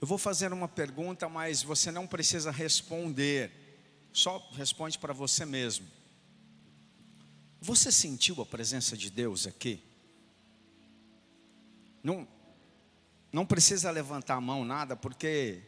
[0.00, 3.52] Eu vou fazer uma pergunta, mas você não precisa responder.
[4.12, 5.86] Só responde para você mesmo.
[7.60, 9.82] Você sentiu a presença de Deus aqui?
[12.02, 12.26] Não,
[13.30, 15.60] não precisa levantar a mão, nada, porque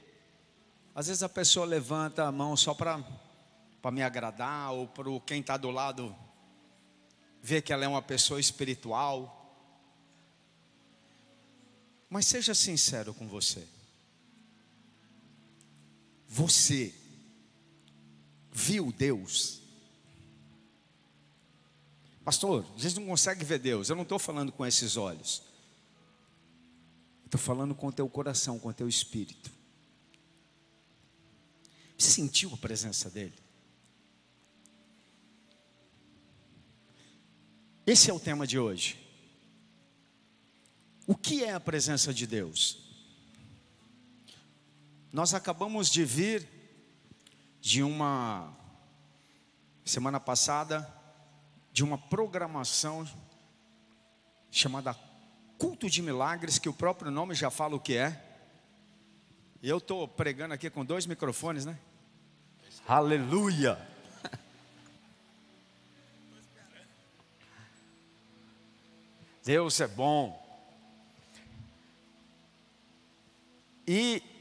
[0.94, 3.04] às vezes a pessoa levanta a mão só para
[3.92, 6.16] me agradar, ou para quem está do lado
[7.42, 9.38] ver que ela é uma pessoa espiritual.
[12.08, 13.68] Mas seja sincero com você.
[16.34, 16.94] Você
[18.50, 19.60] viu Deus?
[22.24, 23.90] Pastor, a não consegue ver Deus.
[23.90, 25.42] Eu não estou falando com esses olhos.
[27.26, 29.52] Estou falando com o teu coração, com o teu espírito.
[31.98, 33.38] Você sentiu a presença dEle?
[37.86, 38.98] Esse é o tema de hoje.
[41.06, 42.91] O que é a presença de Deus?
[45.12, 46.48] Nós acabamos de vir
[47.60, 48.50] de uma
[49.84, 50.90] semana passada
[51.70, 53.06] de uma programação
[54.50, 54.94] chamada
[55.58, 58.18] Culto de Milagres, que o próprio nome já fala o que é.
[59.62, 61.78] E eu estou pregando aqui com dois microfones, né?
[62.88, 63.78] Aleluia!
[69.44, 70.40] Deus é bom.
[73.86, 74.31] E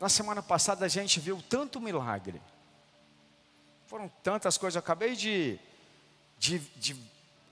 [0.00, 2.40] na semana passada a gente viu tanto milagre.
[3.86, 4.76] Foram tantas coisas.
[4.76, 5.60] Eu acabei de,
[6.38, 6.96] de, de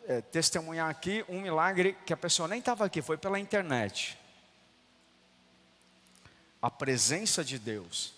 [0.06, 4.18] é, testemunhar aqui um milagre que a pessoa nem estava aqui, foi pela internet.
[6.62, 8.14] A presença de Deus.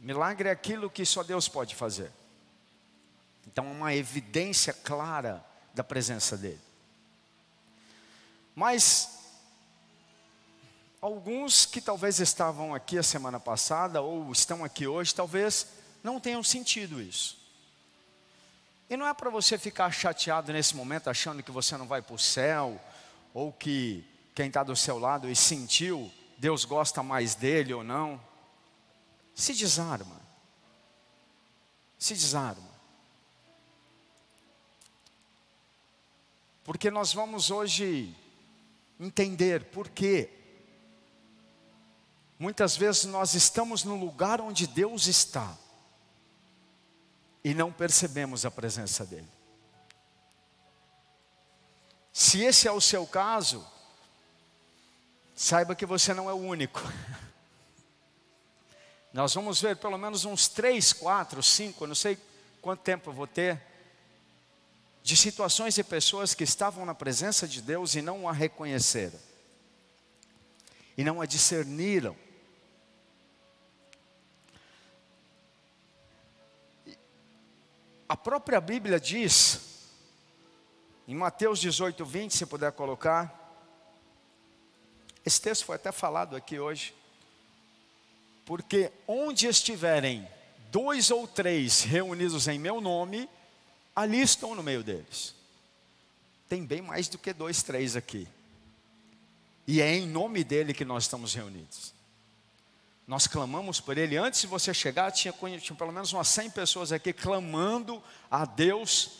[0.00, 2.10] Milagre é aquilo que só Deus pode fazer.
[3.46, 6.60] Então, uma evidência clara da presença dele.
[8.54, 9.19] Mas
[11.00, 15.66] alguns que talvez estavam aqui a semana passada ou estão aqui hoje, talvez
[16.02, 17.38] não tenham sentido isso.
[18.88, 22.14] E não é para você ficar chateado nesse momento, achando que você não vai para
[22.14, 22.80] o céu,
[23.32, 28.20] ou que quem está do seu lado e sentiu, Deus gosta mais dele ou não.
[29.34, 30.20] Se desarma.
[31.98, 32.68] Se desarma.
[36.64, 38.14] Porque nós vamos hoje
[38.98, 40.39] entender por quê.
[42.40, 45.54] Muitas vezes nós estamos no lugar onde Deus está
[47.44, 49.28] e não percebemos a presença dEle.
[52.10, 53.62] Se esse é o seu caso,
[55.36, 56.80] saiba que você não é o único.
[59.12, 62.16] Nós vamos ver pelo menos uns três, quatro, cinco, não sei
[62.62, 63.60] quanto tempo eu vou ter,
[65.02, 69.20] de situações e pessoas que estavam na presença de Deus e não a reconheceram,
[70.96, 72.16] e não a discerniram.
[78.10, 79.60] A própria Bíblia diz,
[81.06, 83.32] em Mateus 18, 20, se puder colocar,
[85.24, 86.92] esse texto foi até falado aqui hoje,
[88.44, 90.28] porque onde estiverem
[90.72, 93.30] dois ou três reunidos em meu nome,
[93.94, 95.32] ali estou no meio deles.
[96.48, 98.26] Tem bem mais do que dois, três aqui.
[99.68, 101.94] E é em nome dele que nós estamos reunidos.
[103.10, 104.16] Nós clamamos por ele.
[104.16, 108.00] Antes de você chegar, tinha, tinha pelo menos umas 100 pessoas aqui clamando
[108.30, 109.10] a Deus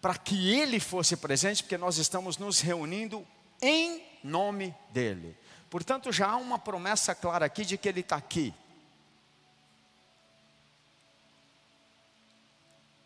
[0.00, 3.24] para que ele fosse presente, porque nós estamos nos reunindo
[3.62, 5.38] em nome dele.
[5.70, 8.52] Portanto, já há uma promessa clara aqui de que ele está aqui.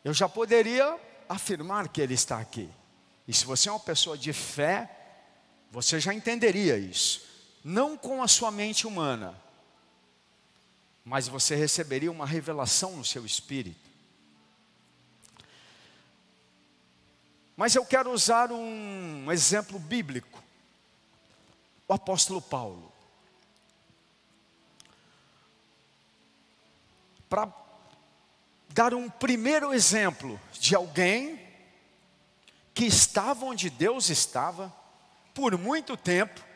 [0.03, 0.99] eu já poderia
[1.29, 2.71] afirmar que Ele está aqui.
[3.29, 4.91] E se você é uma pessoa de fé,
[5.71, 7.30] você já entenderia isso.
[7.63, 9.39] Não com a sua mente humana,
[11.05, 13.91] mas você receberia uma revelação no seu espírito.
[17.57, 20.43] Mas eu quero usar um exemplo bíblico.
[21.87, 22.91] O apóstolo Paulo.
[27.29, 27.53] Para
[28.71, 31.39] dar um primeiro exemplo de alguém
[32.73, 34.73] que estava onde Deus estava
[35.35, 36.50] por muito tempo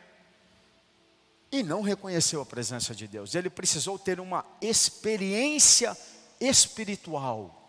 [1.51, 3.35] e não reconheceu a presença de Deus.
[3.35, 5.95] Ele precisou ter uma experiência
[6.39, 7.61] espiritual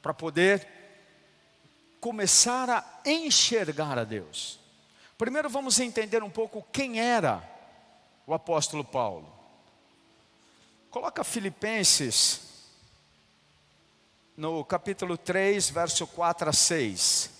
[0.00, 0.66] para poder
[2.00, 4.60] começar a enxergar a Deus.
[5.18, 7.42] Primeiro vamos entender um pouco quem era
[8.26, 9.32] o apóstolo Paulo.
[10.90, 12.40] Coloca Filipenses
[14.36, 17.35] no capítulo 3, verso 4 a 6.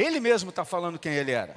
[0.00, 1.56] Ele mesmo está falando quem ele era.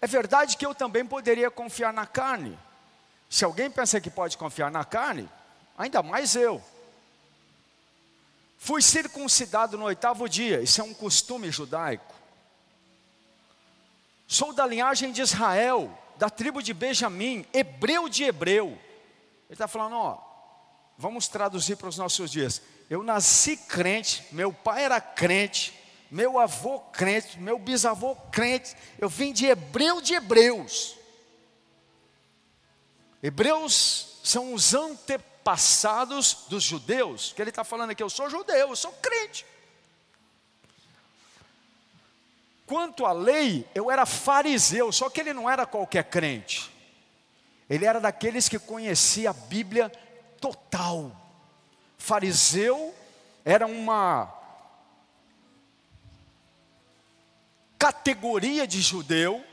[0.00, 2.58] É verdade que eu também poderia confiar na carne.
[3.30, 5.28] Se alguém pensa que pode confiar na carne,
[5.76, 6.62] ainda mais eu.
[8.58, 12.14] Fui circuncidado no oitavo dia, isso é um costume judaico.
[14.26, 18.66] Sou da linhagem de Israel, da tribo de Benjamim, hebreu de hebreu.
[18.66, 18.80] Ele
[19.50, 20.18] está falando, ó,
[20.98, 22.60] vamos traduzir para os nossos dias.
[22.90, 25.77] Eu nasci crente, meu pai era crente,
[26.10, 30.96] meu avô crente, meu bisavô crente, eu vim de hebreu de hebreus.
[33.22, 38.76] Hebreus são os antepassados dos judeus, que ele está falando aqui, eu sou judeu, eu
[38.76, 39.44] sou crente.
[42.66, 46.70] Quanto à lei, eu era fariseu, só que ele não era qualquer crente.
[47.68, 49.90] Ele era daqueles que conhecia a Bíblia
[50.40, 51.10] total.
[51.96, 52.94] Fariseu
[53.44, 54.37] era uma
[57.78, 59.44] categoria de judeu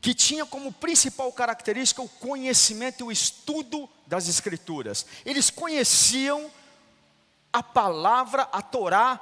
[0.00, 5.06] que tinha como principal característica o conhecimento e o estudo das Escrituras.
[5.24, 6.50] Eles conheciam
[7.52, 9.20] a palavra, a Torá,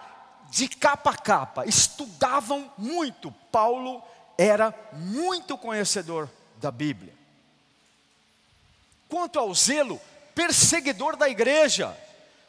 [0.50, 3.30] de capa a capa, estudavam muito.
[3.50, 4.02] Paulo
[4.36, 7.14] era muito conhecedor da Bíblia.
[9.08, 10.00] Quanto ao zelo,
[10.34, 11.96] perseguidor da igreja.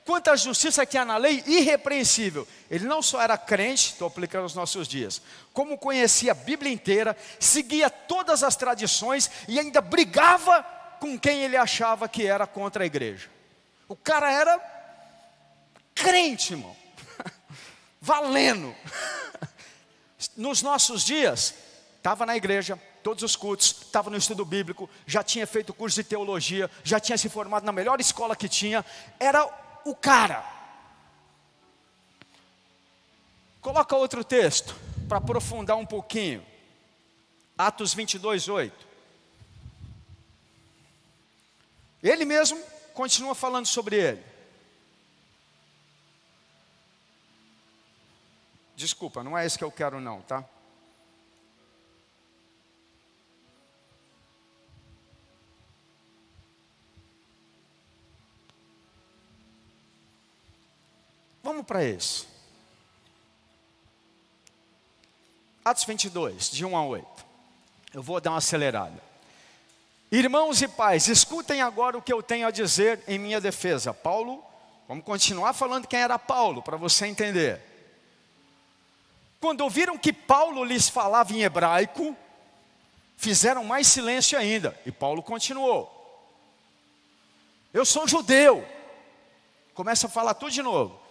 [0.06, 2.48] Quanto à justiça que há na lei, irrepreensível.
[2.69, 5.19] Ele não só era crente, estou aplicando nos nossos dias,
[5.52, 10.63] como conhecia a Bíblia inteira, seguia todas as tradições e ainda brigava
[11.00, 13.30] com quem ele achava que era contra a igreja.
[13.90, 14.62] O cara era
[15.96, 16.75] crente, irmão
[18.00, 18.75] valendo.
[20.38, 21.56] Nos nossos dias,
[21.98, 26.04] estava na igreja, todos os cultos, estava no estudo bíblico, já tinha feito curso de
[26.04, 28.86] teologia, já tinha se formado na melhor escola que tinha,
[29.19, 30.44] era o cara.
[33.62, 34.76] Coloca outro texto,
[35.08, 36.46] para aprofundar um pouquinho.
[37.58, 38.88] Atos 22, 8.
[42.04, 42.62] Ele mesmo
[42.94, 44.24] continua falando sobre ele.
[48.76, 50.44] Desculpa, não é esse que eu quero não, tá?
[61.45, 62.25] Vamos para esse.
[65.63, 67.07] Atos 22, de 1 a 8.
[67.94, 69.00] Eu vou dar uma acelerada.
[70.12, 73.94] Irmãos e pais, escutem agora o que eu tenho a dizer em minha defesa.
[73.94, 74.44] Paulo,
[74.88, 77.62] vamos continuar falando quem era Paulo, para você entender.
[79.39, 82.18] Quando ouviram que Paulo lhes falava em hebraico,
[83.18, 84.75] fizeram mais silêncio ainda.
[84.83, 85.91] E Paulo continuou.
[87.71, 88.68] Eu sou judeu.
[89.75, 91.05] Começa a falar tudo de novo.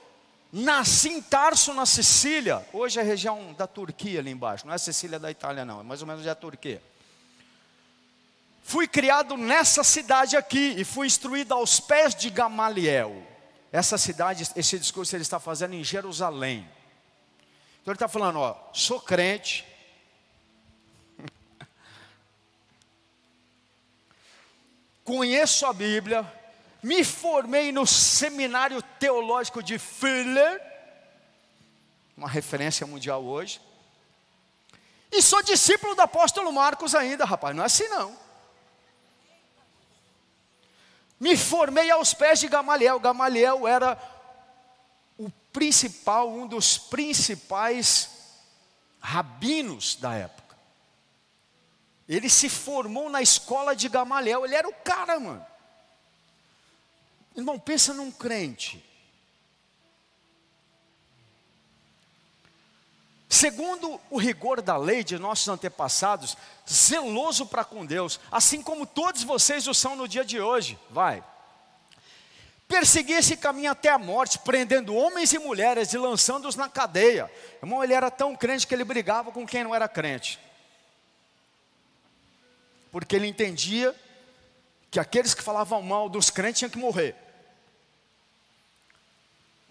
[0.57, 2.65] Nasci em Tarso, na Sicília.
[2.73, 4.65] Hoje é a região da Turquia ali embaixo.
[4.65, 5.81] Não é a Sicília da Itália, não.
[5.81, 6.81] É mais ou menos a Turquia.
[8.63, 13.21] Fui criado nessa cidade aqui e fui instruído aos pés de Gamaliel.
[13.73, 16.61] Essa cidade, esse discurso ele está fazendo em Jerusalém.
[17.83, 19.67] Então ele está falando, ó, sou crente.
[25.03, 26.25] Conheço a Bíblia,
[26.85, 30.61] me formei no seminário teológico de Fuller,
[32.15, 33.59] uma referência mundial hoje.
[35.11, 38.15] E sou discípulo do apóstolo Marcos ainda, rapaz, não é assim não.
[41.19, 43.01] Me formei aos pés de Gamaliel.
[43.01, 43.97] Gamaliel era
[45.55, 48.11] principal, um dos principais
[49.01, 50.55] rabinos da época.
[52.07, 55.54] Ele se formou na escola de Gamaliel, ele era o cara, mano.
[57.37, 58.85] Irmão, pensa num crente.
[63.29, 66.37] Segundo o rigor da lei de nossos antepassados,
[66.71, 70.79] zeloso para com Deus, assim como todos vocês o são no dia de hoje.
[70.89, 71.23] Vai.
[72.69, 77.31] Perseguia esse caminho até a morte, prendendo homens e mulheres e lançando-os na cadeia.
[77.61, 80.39] Irmão, ele era tão crente que ele brigava com quem não era crente.
[82.93, 83.95] Porque ele entendia
[84.93, 87.17] que aqueles que falavam mal dos crentes tinham que morrer.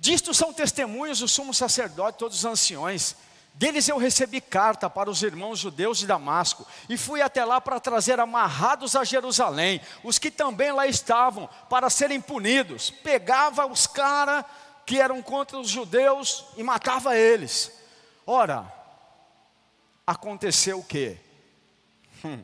[0.03, 3.15] Disto são testemunhos o sumo sacerdote, todos os anciões,
[3.53, 7.79] deles eu recebi carta para os irmãos judeus de Damasco e fui até lá para
[7.79, 12.89] trazer amarrados a Jerusalém os que também lá estavam para serem punidos.
[12.89, 14.43] Pegava os caras
[14.85, 17.71] que eram contra os judeus e matava eles.
[18.27, 18.69] Ora,
[20.05, 21.17] aconteceu o quê?
[22.25, 22.43] Hum.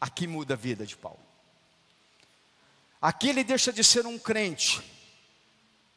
[0.00, 1.20] Aqui muda a vida de Paulo.
[3.00, 4.97] Aqui ele deixa de ser um crente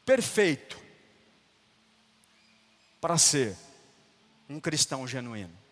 [0.04, 0.80] perfeito
[3.00, 3.56] para ser
[4.48, 5.62] um cristão genuíno?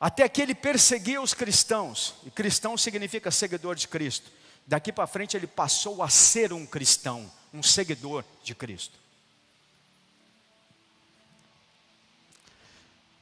[0.00, 4.30] Até que ele perseguia os cristãos, e cristão significa seguidor de Cristo.
[4.66, 9.03] Daqui para frente ele passou a ser um cristão, um seguidor de Cristo.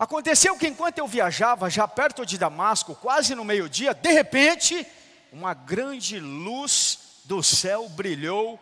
[0.02, 4.84] Aconteceu que enquanto eu viajava, já perto de Damasco, quase no meio-dia, de repente,
[5.30, 8.58] uma grande luz do céu brilhou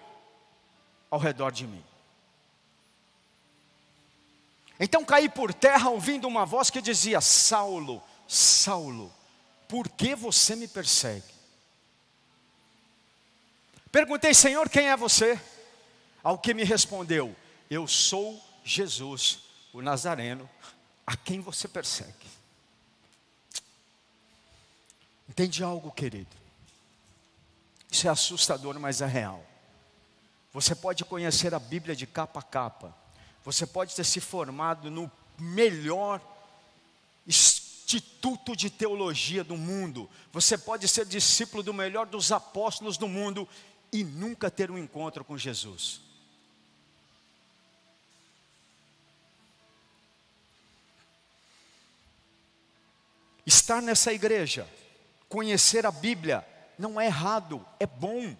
[1.11, 1.83] ao redor de mim.
[4.79, 9.11] Então caí por terra ouvindo uma voz que dizia: Saulo, Saulo,
[9.67, 11.25] por que você me persegue?
[13.91, 15.41] Perguntei, Senhor, quem é você?
[16.23, 17.35] Ao que me respondeu:
[17.71, 19.39] Eu sou Jesus,
[19.73, 20.47] o Nazareno,
[21.11, 22.31] a quem você persegue.
[25.29, 26.31] Entende algo, querido?
[27.90, 29.45] Isso é assustador, mas é real.
[30.52, 32.97] Você pode conhecer a Bíblia de capa a capa.
[33.45, 36.21] Você pode ter se formado no melhor
[37.26, 40.09] instituto de teologia do mundo.
[40.33, 43.49] Você pode ser discípulo do melhor dos apóstolos do mundo
[43.93, 46.02] e nunca ter um encontro com Jesus.
[53.47, 54.69] Estar nessa igreja,
[55.29, 56.47] conhecer a Bíblia,
[56.79, 58.37] não é errado, é bom.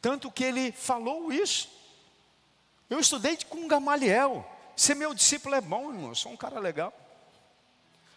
[0.00, 1.68] Tanto que ele falou isso.
[2.88, 4.48] Eu estudei com Gamaliel.
[4.76, 6.10] Ser meu discípulo é bom, irmão.
[6.10, 6.92] Eu sou um cara legal.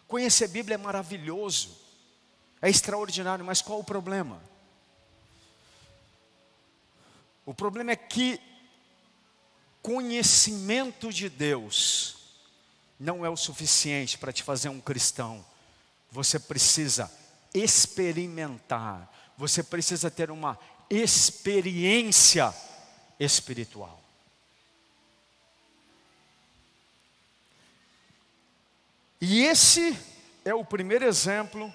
[0.06, 1.76] Conhecer a Bíblia é maravilhoso.
[2.60, 4.42] É extraordinário, mas qual o problema?
[7.46, 8.40] O problema é que
[9.80, 12.16] conhecimento de Deus
[13.00, 15.44] não é o suficiente para te fazer um cristão
[16.10, 17.10] você precisa
[17.54, 20.58] experimentar, você precisa ter uma
[20.90, 22.54] experiência
[23.18, 24.02] espiritual.
[29.20, 29.98] E esse
[30.44, 31.74] é o primeiro exemplo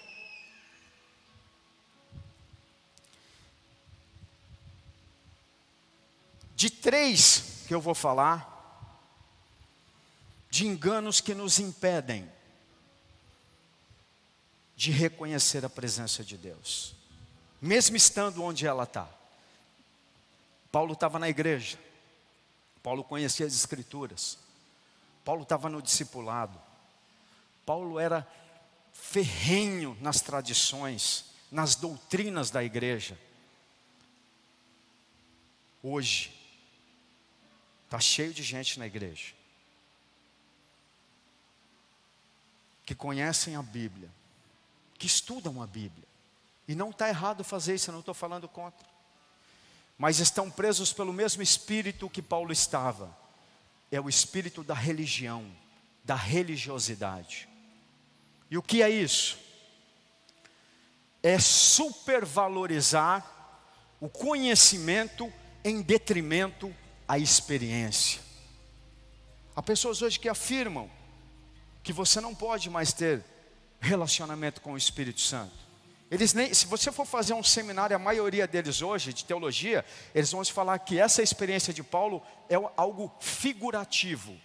[6.55, 8.49] de três que eu vou falar,
[10.49, 12.31] de enganos que nos impedem
[14.75, 16.95] de reconhecer a presença de Deus,
[17.61, 19.07] mesmo estando onde ela está.
[20.71, 21.77] Paulo estava na igreja,
[22.81, 24.37] Paulo conhecia as Escrituras,
[25.23, 26.59] Paulo estava no discipulado,
[27.65, 28.27] Paulo era
[28.91, 33.17] ferrenho nas tradições, nas doutrinas da igreja.
[35.81, 36.33] Hoje,
[37.85, 39.33] está cheio de gente na igreja
[42.85, 44.09] que conhecem a Bíblia,
[45.03, 46.07] que estudam a Bíblia.
[46.65, 48.87] E não está errado fazer isso, eu não estou falando contra.
[49.97, 53.13] Mas estão presos pelo mesmo espírito que Paulo estava.
[53.91, 55.45] É o espírito da religião,
[56.05, 57.49] da religiosidade.
[58.49, 59.37] E o que é isso?
[61.21, 63.29] É supervalorizar
[63.99, 65.29] o conhecimento
[65.65, 66.73] em detrimento
[67.05, 68.21] à experiência.
[69.53, 70.89] Há pessoas hoje que afirmam
[71.83, 73.32] que você não pode mais ter
[73.83, 75.51] relacionamento com o Espírito Santo.
[76.09, 80.31] Eles nem, se você for fazer um seminário, a maioria deles hoje, de teologia, eles
[80.31, 84.39] vão te falar que essa experiência de Paulo é algo figurativo.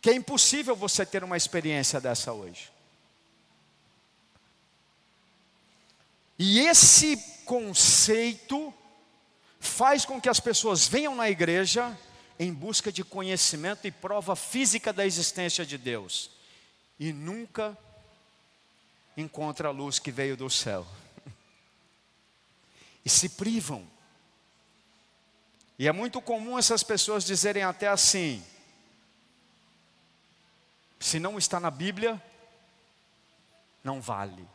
[0.00, 2.72] Que é impossível você ter uma experiência dessa hoje.
[6.38, 8.72] E esse conceito
[9.60, 11.96] faz com que as pessoas venham na igreja
[12.38, 16.39] em busca de conhecimento e prova física da existência de Deus
[17.00, 17.76] e nunca
[19.16, 20.86] encontra a luz que veio do céu.
[23.02, 23.88] E se privam.
[25.78, 28.44] E é muito comum essas pessoas dizerem até assim:
[30.98, 32.22] se não está na Bíblia,
[33.82, 34.46] não vale.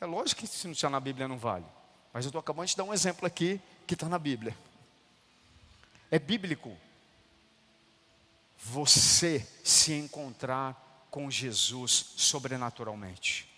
[0.00, 1.64] É lógico que se não está na Bíblia não vale.
[2.12, 4.56] Mas eu estou acabando de dar um exemplo aqui que está na Bíblia.
[6.10, 6.76] É bíblico
[8.62, 13.48] você se encontrar com Jesus sobrenaturalmente.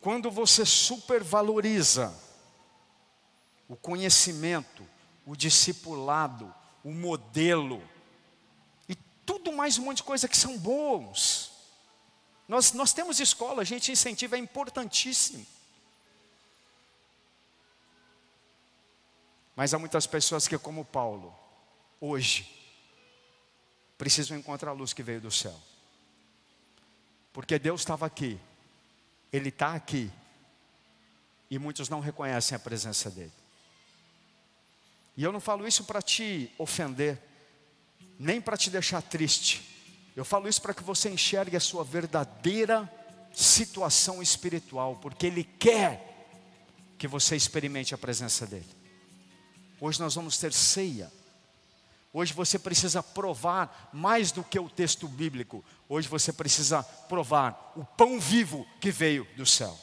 [0.00, 2.12] Quando você supervaloriza
[3.68, 4.82] o conhecimento,
[5.26, 7.86] o discipulado, o modelo
[8.88, 8.96] e
[9.26, 11.52] tudo mais um monte de coisa que são bons.
[12.48, 15.46] Nós, nós temos escola, a gente incentiva, é importantíssimo.
[19.60, 21.38] Mas há muitas pessoas que, como Paulo,
[22.00, 22.50] hoje,
[23.98, 25.54] precisam encontrar a luz que veio do céu.
[27.30, 28.40] Porque Deus estava aqui
[29.30, 30.10] Ele está aqui.
[31.50, 33.34] E muitos não reconhecem a presença dele.
[35.14, 37.18] E eu não falo isso para te ofender,
[38.18, 39.60] nem para te deixar triste.
[40.16, 42.90] Eu falo isso para que você enxergue a sua verdadeira
[43.30, 46.26] situação espiritual, porque Ele quer
[46.96, 48.79] que você experimente a presença dEle.
[49.80, 51.10] Hoje nós vamos ter ceia.
[52.12, 55.64] Hoje você precisa provar mais do que o texto bíblico.
[55.88, 59.78] Hoje você precisa provar o pão vivo que veio do céu.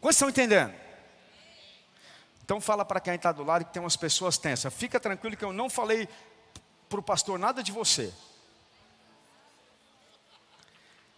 [0.00, 0.74] Quantos estão entendendo?
[2.44, 4.74] Então fala para quem está do lado que tem umas pessoas tensas.
[4.74, 6.08] Fica tranquilo que eu não falei
[6.88, 8.12] para o pastor nada de você.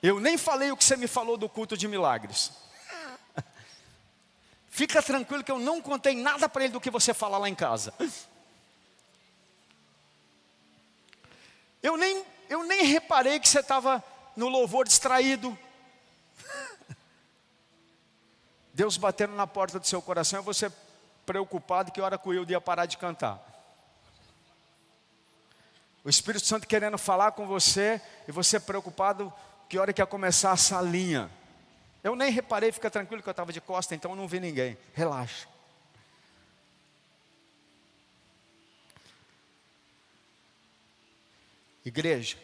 [0.02, 2.52] Eu nem falei o que você me falou do culto de milagres.
[4.74, 7.54] Fica tranquilo que eu não contei nada para ele do que você fala lá em
[7.54, 7.94] casa.
[11.80, 14.02] Eu nem, eu nem reparei que você estava
[14.34, 15.56] no louvor distraído.
[18.74, 20.72] Deus batendo na porta do seu coração e você
[21.24, 23.40] preocupado que hora que o Wilde ia parar de cantar.
[26.02, 29.32] O Espírito Santo querendo falar com você e você preocupado
[29.68, 31.30] que hora que ia começar a salinha.
[32.04, 34.76] Eu nem reparei, fica tranquilo que eu estava de costa, então eu não vi ninguém.
[34.92, 35.48] Relaxa.
[41.82, 42.36] Igreja.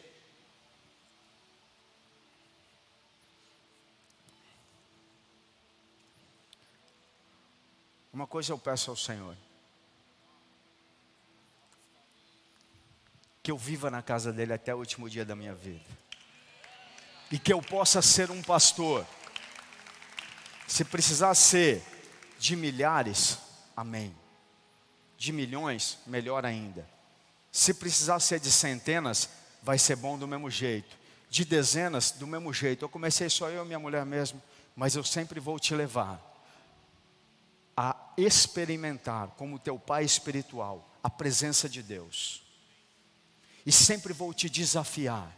[8.11, 9.37] Uma coisa eu peço ao Senhor:
[13.43, 15.85] que eu viva na casa dele até o último dia da minha vida,
[17.31, 19.07] e que eu possa ser um pastor.
[20.71, 21.83] Se precisar ser
[22.39, 23.39] de milhares,
[23.77, 24.15] amém.
[25.19, 26.89] De milhões, melhor ainda.
[27.51, 29.29] Se precisar ser de centenas,
[29.65, 30.97] vai ser bom do mesmo jeito.
[31.29, 32.85] De dezenas, do mesmo jeito.
[32.85, 34.41] Eu comecei só eu e minha mulher mesmo,
[34.77, 36.23] mas eu sempre vou te levar
[37.77, 42.45] a experimentar, como teu pai espiritual, a presença de Deus.
[43.67, 45.37] E sempre vou te desafiar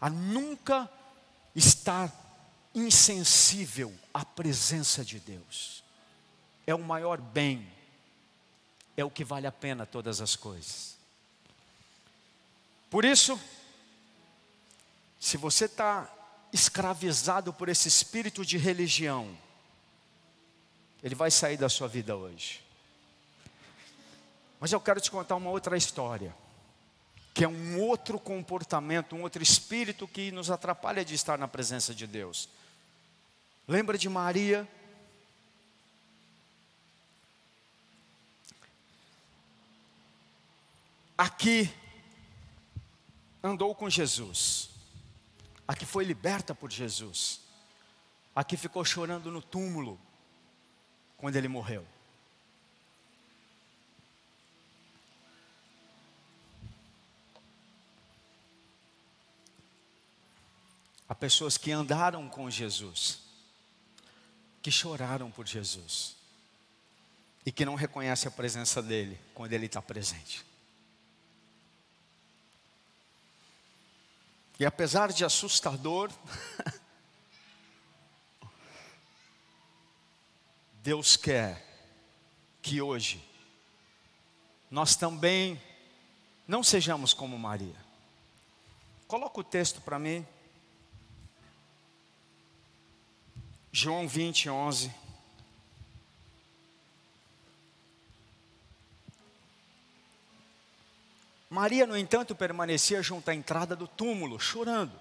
[0.00, 0.90] a nunca
[1.54, 2.27] estar
[2.74, 5.82] insensível à presença de Deus.
[6.66, 7.66] É o maior bem,
[8.96, 10.96] é o que vale a pena todas as coisas.
[12.90, 13.38] Por isso,
[15.20, 16.10] se você está
[16.52, 19.36] escravizado por esse espírito de religião,
[21.02, 22.62] ele vai sair da sua vida hoje.
[24.60, 26.34] Mas eu quero te contar uma outra história,
[27.32, 31.94] que é um outro comportamento, um outro espírito que nos atrapalha de estar na presença
[31.94, 32.48] de Deus.
[33.68, 34.66] Lembra de Maria?
[41.18, 41.70] Aqui
[43.42, 44.70] andou com Jesus,
[45.66, 47.40] aqui foi liberta por Jesus,
[48.34, 50.00] aqui ficou chorando no túmulo,
[51.18, 51.86] quando ele morreu.
[61.06, 63.27] Há pessoas que andaram com Jesus,
[64.68, 66.14] que choraram por Jesus,
[67.46, 70.44] e que não reconhecem a presença dele quando ele está presente.
[74.60, 76.12] E apesar de assustador,
[80.82, 81.64] Deus quer
[82.60, 83.26] que hoje
[84.70, 85.58] nós também
[86.46, 87.82] não sejamos como Maria.
[89.06, 90.26] Coloca o texto para mim.
[93.70, 94.92] João 20, 11.
[101.50, 104.92] Maria, no entanto, permanecia junto à entrada do túmulo, chorando.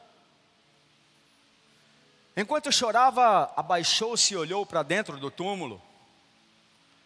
[2.36, 5.82] Enquanto chorava, abaixou-se e olhou para dentro do túmulo.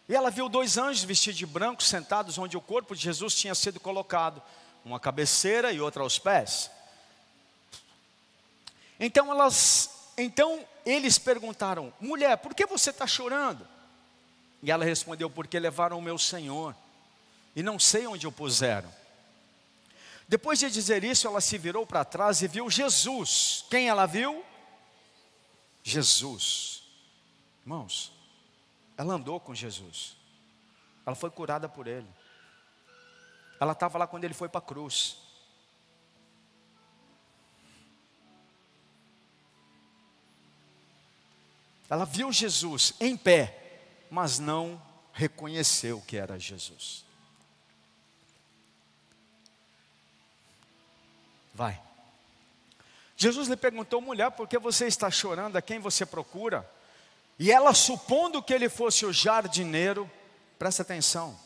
[0.08, 3.54] E ela viu dois anjos vestidos de branco sentados onde o corpo de Jesus tinha
[3.54, 4.42] sido colocado,
[4.84, 6.70] uma cabeceira e outra aos pés.
[9.00, 13.66] Então elas, então eles perguntaram: mulher, por que você está chorando?
[14.62, 16.74] E ela respondeu: porque levaram o meu Senhor
[17.54, 18.92] e não sei onde o puseram.
[20.26, 23.64] Depois de dizer isso, ela se virou para trás e viu Jesus.
[23.68, 24.44] Quem ela viu?
[25.82, 26.82] Jesus.
[27.62, 28.12] Irmãos,
[28.96, 30.16] ela andou com Jesus.
[31.04, 32.08] Ela foi curada por ele.
[33.60, 35.18] Ela estava lá quando ele foi para a cruz.
[41.92, 43.76] Ela viu Jesus em pé,
[44.10, 44.80] mas não
[45.12, 47.04] reconheceu que era Jesus.
[51.52, 51.78] Vai.
[53.14, 55.56] Jesus lhe perguntou, mulher, por que você está chorando?
[55.56, 56.66] A quem você procura?
[57.38, 60.10] E ela, supondo que ele fosse o jardineiro,
[60.58, 61.38] presta atenção,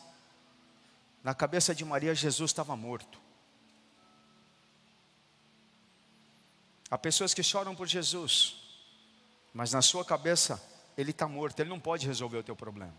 [1.21, 3.19] na cabeça de Maria, Jesus estava morto.
[6.89, 8.66] Há pessoas que choram por Jesus,
[9.57, 10.63] mas na sua cabeça,
[10.95, 12.93] ele está morto, ele não pode resolver o teu problema.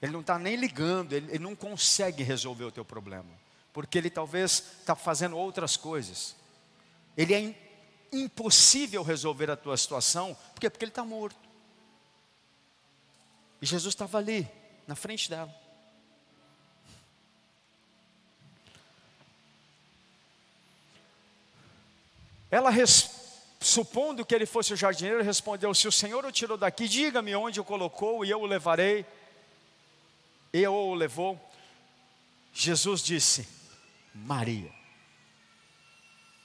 [0.00, 3.28] Ele não está nem ligando, ele, ele não consegue resolver o teu problema,
[3.72, 6.36] porque ele talvez está fazendo outras coisas.
[7.16, 7.56] Ele é
[8.12, 10.70] impossível resolver a tua situação, por quê?
[10.70, 11.36] Porque ele está morto.
[13.60, 14.48] E Jesus estava ali,
[14.86, 15.52] na frente dela.
[22.48, 22.70] Ela,
[23.72, 27.60] supondo que ele fosse o jardineiro, respondeu: Se o Senhor o tirou daqui, diga-me onde
[27.60, 29.06] o colocou e eu o levarei.
[30.52, 31.40] Eu o levou.
[32.52, 33.48] Jesus disse:
[34.14, 34.72] Maria.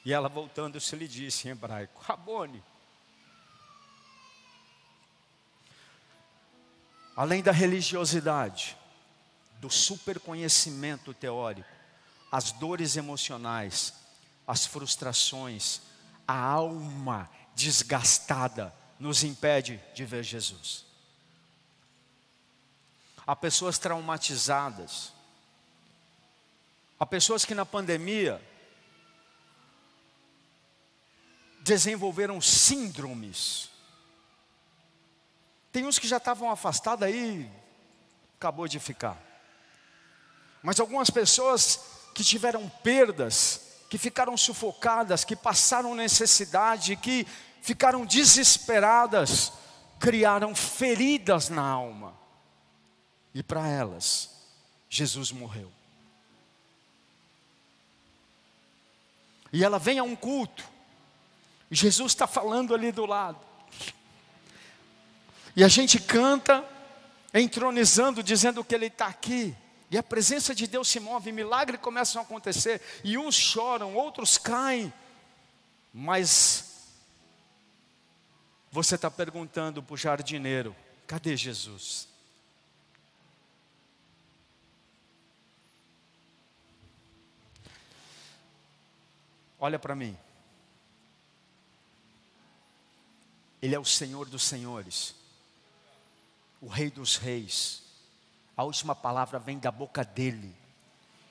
[0.05, 2.63] E ela voltando-se lhe disse em hebraico: Rabone.
[7.15, 8.77] Além da religiosidade,
[9.59, 11.67] do superconhecimento teórico,
[12.31, 13.93] as dores emocionais,
[14.45, 15.81] as frustrações,
[16.27, 20.85] a alma desgastada nos impede de ver Jesus.
[23.25, 25.13] Há pessoas traumatizadas.
[26.99, 28.41] Há pessoas que na pandemia
[31.59, 33.69] desenvolveram síndromes.
[35.71, 37.51] Tem uns que já estavam afastados aí,
[38.37, 39.21] acabou de ficar.
[40.63, 41.79] Mas algumas pessoas
[42.15, 47.25] que tiveram perdas, que ficaram sufocadas, que passaram necessidade, que
[47.61, 49.53] ficaram desesperadas,
[49.99, 52.13] criaram feridas na alma.
[53.33, 54.29] E para elas,
[54.89, 55.71] Jesus morreu.
[59.51, 60.63] E ela vem a um culto,
[61.71, 63.39] e Jesus está falando ali do lado.
[65.55, 66.63] E a gente canta,
[67.33, 69.55] entronizando, dizendo que Ele está aqui.
[69.89, 74.37] E a presença de Deus se move, milagres começam a acontecer, e uns choram, outros
[74.37, 74.93] caem,
[75.93, 76.89] mas
[78.69, 80.75] você está perguntando para o jardineiro:
[81.07, 82.07] cadê Jesus?
[89.57, 90.15] Olha para mim,
[93.61, 95.15] Ele é o Senhor dos Senhores,
[96.61, 97.86] o Rei dos Reis
[98.57, 100.51] a última palavra vem da boca dele.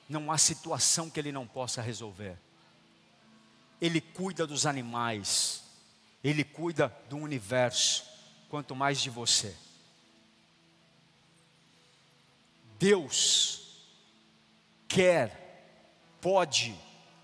[0.07, 2.37] Não há situação que ele não possa resolver.
[3.81, 5.61] Ele cuida dos animais,
[6.23, 8.05] ele cuida do universo,
[8.49, 9.53] quanto mais de você.
[12.79, 13.83] Deus
[14.87, 16.73] quer, pode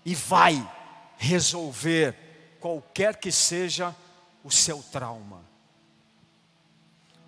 [0.04, 0.70] e vai
[1.16, 2.14] resolver
[2.60, 3.96] qualquer que seja
[4.44, 5.42] o seu trauma.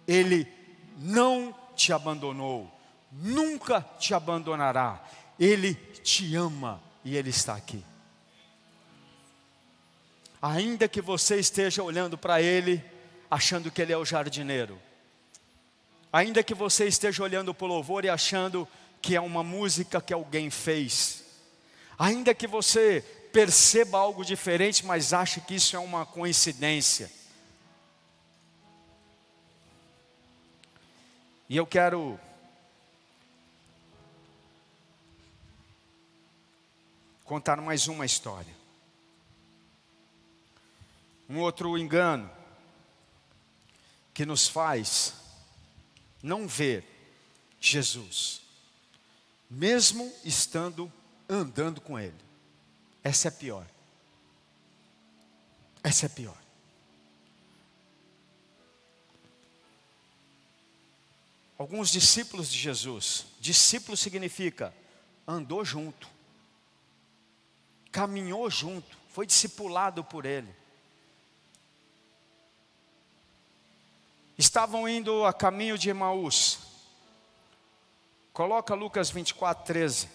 [0.06, 0.46] Ele
[0.98, 2.72] não te abandonou,
[3.12, 5.04] nunca te abandonará.
[5.38, 7.84] Ele te ama e Ele está aqui.
[10.40, 12.82] Ainda que você esteja olhando para Ele,
[13.30, 14.80] achando que Ele é o jardineiro,
[16.12, 18.66] ainda que você esteja olhando para o louvor e achando
[19.02, 21.24] que é uma música que alguém fez,
[21.98, 27.10] ainda que você perceba algo diferente, mas ache que isso é uma coincidência,
[31.48, 32.18] E eu quero
[37.24, 38.54] contar mais uma história.
[41.28, 42.30] Um outro engano
[44.12, 45.14] que nos faz
[46.22, 46.85] não ver
[47.61, 48.42] Jesus,
[49.48, 50.92] mesmo estando
[51.28, 52.14] andando com Ele.
[53.04, 53.66] Essa é pior.
[55.82, 56.45] Essa é pior.
[61.58, 63.26] Alguns discípulos de Jesus.
[63.40, 64.74] Discípulo significa
[65.26, 66.08] andou junto,
[67.90, 70.54] caminhou junto, foi discipulado por ele.
[74.38, 76.58] Estavam indo a caminho de Emaús.
[78.34, 80.10] Coloca Lucas 24, 13.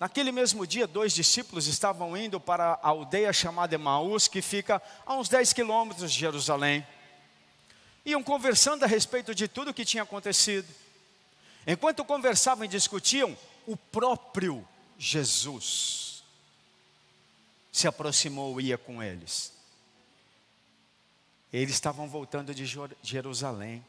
[0.00, 5.14] Naquele mesmo dia, dois discípulos estavam indo para a aldeia chamada Emaús, que fica a
[5.14, 6.84] uns 10 quilômetros de Jerusalém
[8.04, 10.66] iam conversando a respeito de tudo o que tinha acontecido.
[11.66, 14.66] Enquanto conversavam e discutiam, o próprio
[14.98, 16.22] Jesus
[17.70, 19.52] se aproximou e ia com eles.
[21.52, 22.64] Eles estavam voltando de
[23.02, 23.84] Jerusalém.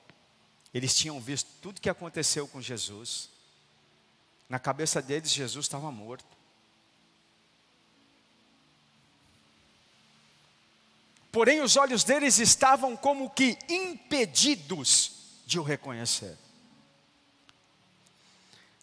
[0.73, 3.29] Eles tinham visto tudo o que aconteceu com Jesus.
[4.47, 6.38] Na cabeça deles, Jesus estava morto.
[11.31, 16.37] Porém, os olhos deles estavam como que impedidos de o reconhecer.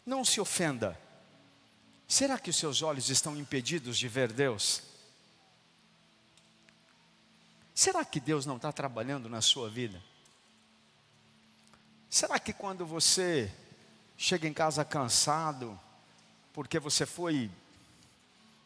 [0.05, 0.99] Não se ofenda.
[2.07, 4.83] Será que os seus olhos estão impedidos de ver Deus?
[7.75, 10.01] Será que Deus não está trabalhando na sua vida?
[12.09, 13.53] Será que quando você
[14.17, 15.79] chega em casa cansado,
[16.53, 17.51] porque você foi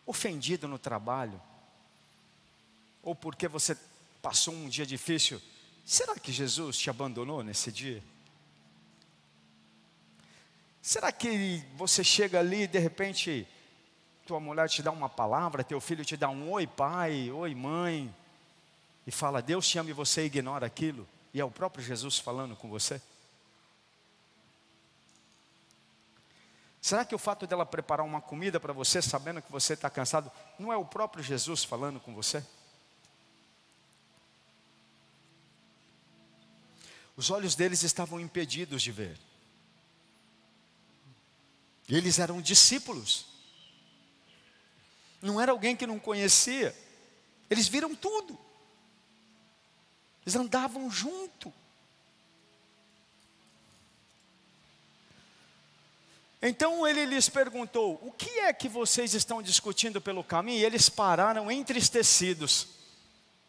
[0.07, 1.41] ofendido no trabalho,
[3.03, 3.77] ou porque você
[4.21, 5.41] passou um dia difícil,
[5.85, 8.03] será que Jesus te abandonou nesse dia?
[10.83, 13.47] Será que você chega ali e de repente
[14.27, 18.15] tua mulher te dá uma palavra, teu filho te dá um oi pai, oi mãe,
[19.07, 22.55] e fala Deus te ama e você ignora aquilo, e é o próprio Jesus falando
[22.57, 23.01] com você?
[26.81, 30.31] Será que o fato dela preparar uma comida para você, sabendo que você está cansado,
[30.59, 32.43] não é o próprio Jesus falando com você?
[37.21, 39.15] Os olhos deles estavam impedidos de ver.
[41.87, 43.27] Eles eram discípulos.
[45.21, 46.75] Não era alguém que não conhecia.
[47.51, 48.39] Eles viram tudo.
[50.23, 51.53] Eles andavam junto.
[56.41, 60.61] Então ele lhes perguntou: O que é que vocês estão discutindo pelo caminho?
[60.61, 62.67] E eles pararam entristecidos.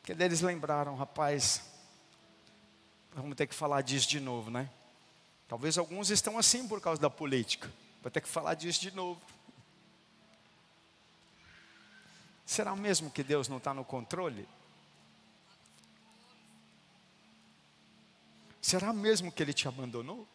[0.02, 1.71] Porque eles lembraram, rapaz,
[3.14, 4.70] vamos ter que falar disso de novo, né?
[5.48, 7.72] Talvez alguns estão assim por causa da política.
[8.02, 9.22] Vou ter que falar disso de novo.
[12.46, 14.48] Será mesmo que Deus não está no controle?
[18.62, 20.28] Será mesmo que Ele te abandonou?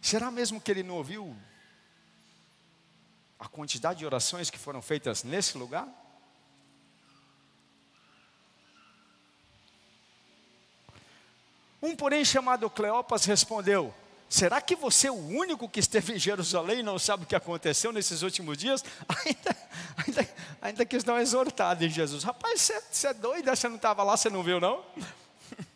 [0.00, 1.36] Será mesmo que Ele não ouviu
[3.38, 5.86] a quantidade de orações que foram feitas nesse lugar?
[11.82, 13.94] Um, porém, chamado Cleopas, respondeu:
[14.28, 17.34] Será que você é o único que esteve em Jerusalém e não sabe o que
[17.34, 18.84] aconteceu nesses últimos dias?
[19.24, 19.56] Ainda,
[19.96, 20.28] ainda,
[20.60, 21.02] ainda quis
[21.86, 22.24] em Jesus.
[22.24, 23.48] Rapaz, você, você é doido?
[23.48, 24.84] Você não estava lá, você não viu, não?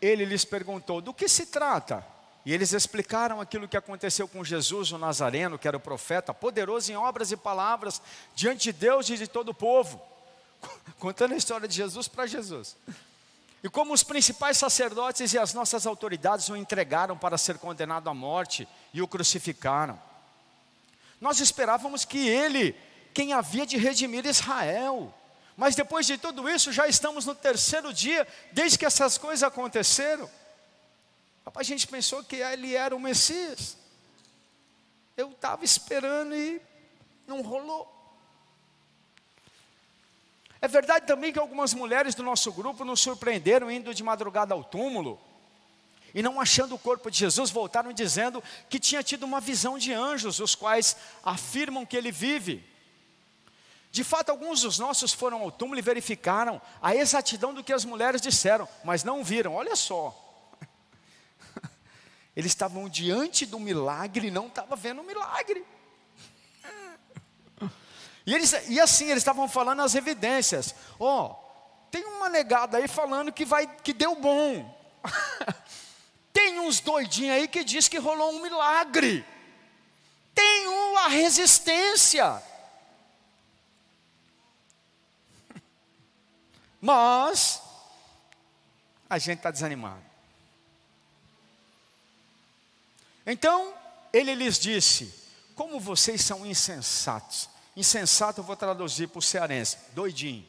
[0.00, 2.06] Ele lhes perguntou: do que se trata?
[2.44, 6.90] E eles explicaram aquilo que aconteceu com Jesus, o Nazareno, que era o profeta, poderoso
[6.90, 8.00] em obras e palavras,
[8.34, 10.00] diante de Deus e de todo o povo.
[10.98, 12.76] Contando a história de Jesus para Jesus.
[13.62, 18.14] E como os principais sacerdotes e as nossas autoridades o entregaram para ser condenado à
[18.14, 20.00] morte e o crucificaram.
[21.20, 22.74] Nós esperávamos que ele,
[23.12, 25.14] quem havia de redimir Israel,
[25.56, 30.28] mas depois de tudo isso, já estamos no terceiro dia, desde que essas coisas aconteceram.
[31.54, 33.76] A gente pensou que ele era o Messias.
[35.16, 36.62] Eu estava esperando e
[37.26, 37.99] não rolou.
[40.62, 44.62] É verdade também que algumas mulheres do nosso grupo nos surpreenderam indo de madrugada ao
[44.62, 45.18] túmulo
[46.14, 49.92] e não achando o corpo de Jesus, voltaram dizendo que tinha tido uma visão de
[49.92, 52.64] anjos, os quais afirmam que ele vive.
[53.92, 57.84] De fato, alguns dos nossos foram ao túmulo e verificaram a exatidão do que as
[57.84, 59.54] mulheres disseram, mas não viram.
[59.54, 60.16] Olha só.
[62.36, 65.64] Eles estavam diante do milagre e não estavam vendo o milagre.
[68.26, 70.74] E, eles, e assim, eles estavam falando as evidências.
[70.98, 71.34] Ó, oh,
[71.90, 74.78] tem uma negada aí falando que, vai, que deu bom.
[76.32, 79.24] tem uns doidinhos aí que diz que rolou um milagre.
[80.34, 82.42] Tem uma resistência.
[86.80, 87.60] Mas
[89.08, 90.10] a gente está desanimado.
[93.26, 93.74] Então
[94.12, 95.12] ele lhes disse:
[95.54, 97.48] Como vocês são insensatos.
[97.76, 100.46] Insensato eu vou traduzir para o cearense, doidinho.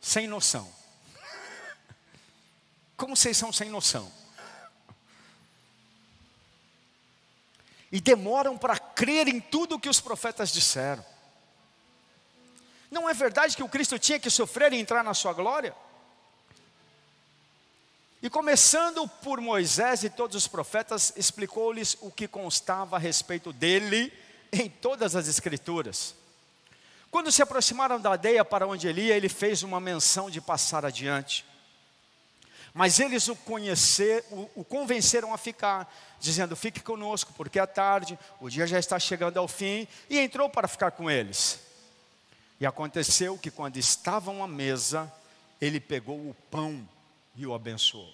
[0.00, 0.70] Sem noção.
[2.96, 4.12] Como vocês são sem noção?
[7.90, 11.04] E demoram para crer em tudo o que os profetas disseram.
[12.90, 15.74] Não é verdade que o Cristo tinha que sofrer e entrar na sua glória?
[18.22, 24.12] E começando por Moisés e todos os profetas, explicou-lhes o que constava a respeito dele
[24.52, 26.14] em todas as Escrituras.
[27.10, 30.86] Quando se aproximaram da aldeia para onde ele ia, ele fez uma menção de passar
[30.86, 31.44] adiante.
[32.72, 38.16] Mas eles o, conhecer, o, o convenceram a ficar, dizendo: Fique conosco, porque é tarde,
[38.40, 41.58] o dia já está chegando ao fim, e entrou para ficar com eles.
[42.60, 45.12] E aconteceu que, quando estavam à mesa,
[45.60, 46.88] ele pegou o pão
[47.34, 48.12] e o abençoou.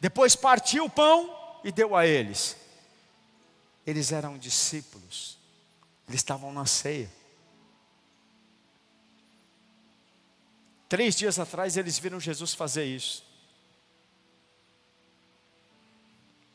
[0.00, 2.56] Depois partiu o pão e deu a eles.
[3.86, 5.38] Eles eram discípulos,
[6.06, 7.10] eles estavam na ceia.
[10.88, 13.24] Três dias atrás eles viram Jesus fazer isso.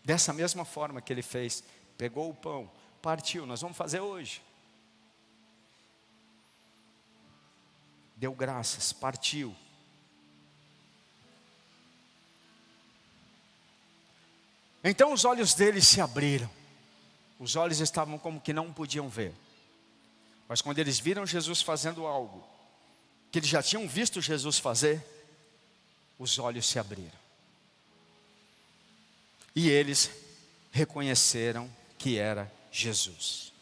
[0.03, 1.63] Dessa mesma forma que ele fez,
[1.97, 2.69] pegou o pão,
[3.01, 4.41] partiu, nós vamos fazer hoje.
[8.15, 9.55] Deu graças, partiu.
[14.83, 16.49] Então os olhos deles se abriram.
[17.39, 19.33] Os olhos estavam como que não podiam ver.
[20.47, 22.45] Mas quando eles viram Jesus fazendo algo,
[23.31, 25.03] que eles já tinham visto Jesus fazer,
[26.19, 27.23] os olhos se abriram.
[29.55, 30.11] E eles
[30.71, 33.52] reconheceram que era Jesus.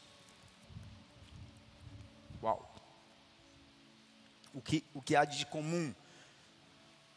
[4.53, 5.93] O que, o que há de comum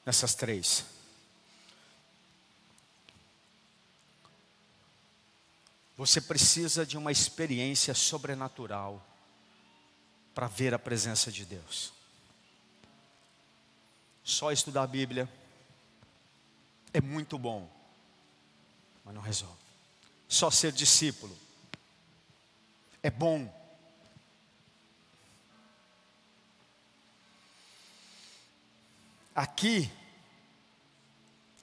[0.07, 0.85] nessas três?
[5.97, 9.05] Você precisa de uma experiência sobrenatural
[10.35, 11.93] para ver a presença de Deus.
[14.25, 15.29] Só estudar a Bíblia
[16.93, 17.71] é muito bom,
[19.05, 19.59] mas não resolve.
[20.29, 21.37] Só ser discípulo
[23.03, 23.64] é bom.
[29.35, 29.91] Aqui,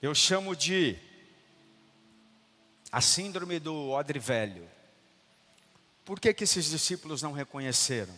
[0.02, 0.98] eu chamo de
[2.92, 4.70] a síndrome do odre velho.
[6.04, 8.14] Por que, que esses discípulos não reconheceram?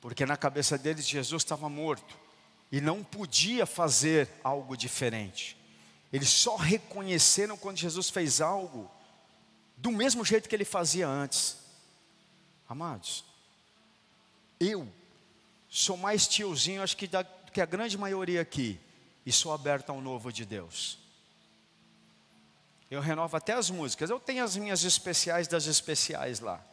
[0.00, 2.16] Porque na cabeça deles Jesus estava morto
[2.70, 5.56] e não podia fazer algo diferente.
[6.12, 8.88] Eles só reconheceram quando Jesus fez algo
[9.76, 11.56] do mesmo jeito que ele fazia antes.
[12.68, 13.24] Amados,
[14.60, 14.86] eu
[15.68, 18.78] sou mais tiozinho, acho que, da, que a grande maioria aqui,
[19.24, 20.98] e sou aberto ao novo de Deus.
[22.90, 26.64] Eu renovo até as músicas, eu tenho as minhas especiais das especiais lá.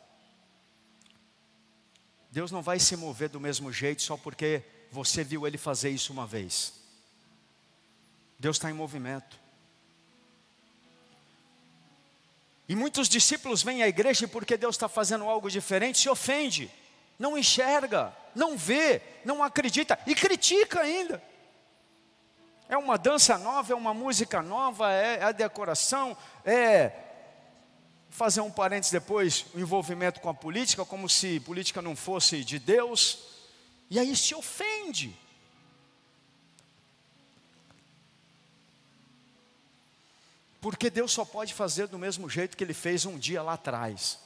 [2.31, 6.11] Deus não vai se mover do mesmo jeito só porque você viu ele fazer isso
[6.11, 6.73] uma vez.
[8.39, 9.39] Deus está em movimento.
[12.69, 16.69] E muitos discípulos vêm à igreja porque Deus está fazendo algo diferente, se ofende,
[17.17, 21.21] não enxerga, não vê, não acredita e critica ainda.
[22.69, 26.91] É uma dança nova, é uma música nova, é a decoração, é
[28.09, 32.59] fazer um parênteses depois, o envolvimento com a política, como se política não fosse de
[32.59, 33.19] Deus.
[33.89, 35.15] E aí se ofende.
[40.59, 44.19] Porque Deus só pode fazer do mesmo jeito que Ele fez um dia lá atrás.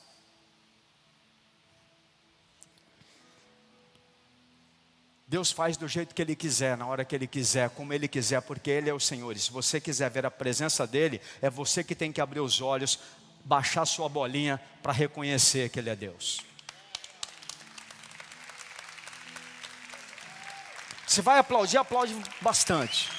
[5.31, 8.41] Deus faz do jeito que Ele quiser, na hora que Ele quiser, como Ele quiser,
[8.41, 9.33] porque Ele é o Senhor.
[9.33, 12.59] E se você quiser ver a presença dEle, é você que tem que abrir os
[12.59, 12.99] olhos,
[13.45, 16.41] baixar sua bolinha para reconhecer que Ele é Deus.
[21.07, 23.09] Você vai aplaudir, aplaude bastante.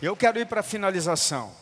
[0.00, 1.52] Eu quero ir para a finalização.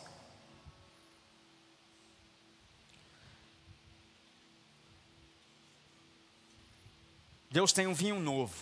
[7.59, 8.55] Deus tem um vinho novo.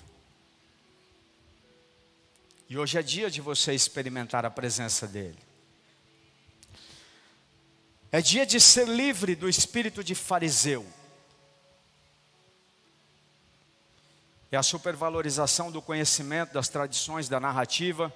[2.68, 5.38] E hoje é dia de você experimentar a presença dEle.
[8.12, 10.84] É dia de ser livre do espírito de fariseu.
[14.52, 18.12] É a supervalorização do conhecimento, das tradições, da narrativa.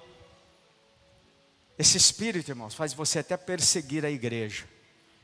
[1.78, 4.68] Esse espírito, irmãos, faz você até perseguir a igreja.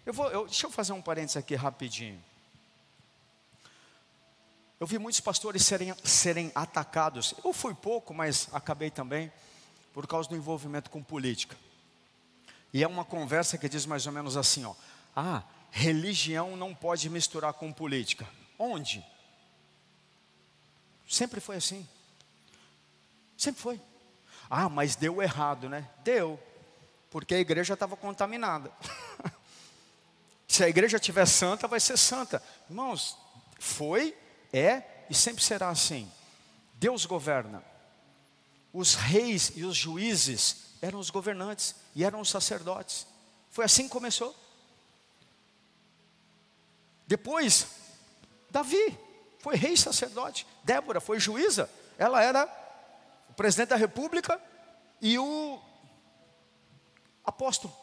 [0.07, 2.28] Eu vou, eu, deixa eu fazer um parênteses aqui rapidinho.
[4.81, 7.35] Eu vi muitos pastores serem, serem atacados.
[7.45, 9.33] Eu fui pouco, mas acabei também,
[9.93, 11.57] por causa do envolvimento com política.
[12.73, 14.75] E é uma conversa que diz mais ou menos assim: ó,
[15.17, 18.29] ah, religião não pode misturar com política.
[18.57, 19.05] Onde?
[21.09, 21.89] Sempre foi assim.
[23.37, 23.81] Sempre foi.
[24.49, 25.89] Ah, mas deu errado, né?
[26.05, 26.39] Deu.
[27.11, 28.71] Porque a igreja estava contaminada.
[30.47, 32.43] Se a igreja tiver santa, vai ser santa.
[32.69, 33.17] Irmãos,
[33.59, 34.17] foi,
[34.53, 36.11] é e sempre será assim.
[36.75, 37.63] Deus governa.
[38.73, 43.07] Os reis e os juízes eram os governantes e eram os sacerdotes.
[43.51, 44.35] Foi assim que começou.
[47.07, 47.67] Depois,
[48.51, 48.99] Davi
[49.39, 50.47] foi rei e sacerdote.
[50.63, 51.69] Débora foi juíza.
[51.97, 52.45] Ela era
[53.31, 54.41] o presidente da república
[55.01, 55.61] e o
[57.25, 57.75] apóstolo.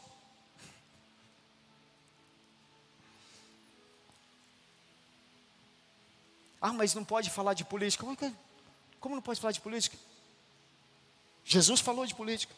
[6.66, 8.04] Ah, mas não pode falar de política.
[8.98, 9.96] Como não pode falar de política?
[11.44, 12.52] Jesus falou de política.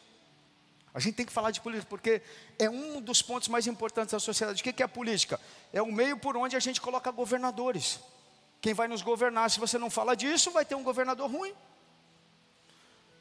[0.91, 2.19] A gente tem que falar de política porque
[2.57, 4.61] é um dos pontos mais importantes da sociedade.
[4.61, 5.39] O que é a política?
[5.71, 7.99] É o meio por onde a gente coloca governadores.
[8.59, 11.53] Quem vai nos governar, se você não fala disso, vai ter um governador ruim.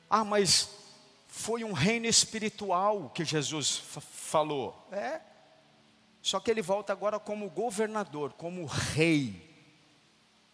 [0.09, 0.71] Ah, mas
[1.27, 4.89] foi um reino espiritual que Jesus falou.
[4.91, 5.21] É.
[6.23, 9.48] Só que ele volta agora como governador, como rei.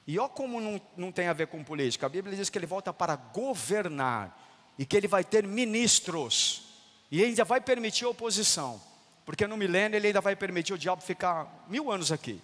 [0.06, 2.06] E ó como não, não tem a ver com política.
[2.06, 4.38] A Bíblia diz que ele volta para governar
[4.78, 6.62] e que ele vai ter ministros.
[7.10, 8.80] E ainda vai permitir oposição.
[9.24, 12.40] Porque no milênio ele ainda vai permitir o diabo ficar mil anos aqui.